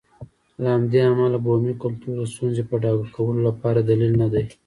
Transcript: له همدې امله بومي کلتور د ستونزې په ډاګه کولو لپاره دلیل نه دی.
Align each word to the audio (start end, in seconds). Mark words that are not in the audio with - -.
له 0.61 0.67
همدې 0.75 0.99
امله 1.09 1.37
بومي 1.45 1.73
کلتور 1.83 2.13
د 2.19 2.23
ستونزې 2.33 2.63
په 2.69 2.75
ډاګه 2.83 3.07
کولو 3.15 3.39
لپاره 3.49 3.79
دلیل 3.89 4.13
نه 4.21 4.27
دی. 4.33 4.45